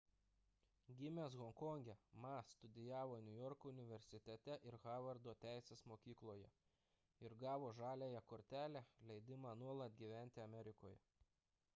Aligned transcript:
gimęs 0.99 1.33
honkonge 1.41 1.95
ma 2.23 2.31
studijavo 2.53 3.19
niujorko 3.27 3.73
universitete 3.73 4.55
ir 4.69 4.77
harvardo 4.85 5.35
teisės 5.45 5.85
mokykloje 5.93 6.49
ir 7.27 7.37
gavo 7.45 7.71
žaliąją 7.83 8.25
kortelę 8.33 8.85
leidimą 9.13 9.53
nuolat 9.63 10.01
gyventi 10.03 10.45
amerikoje 10.49 11.05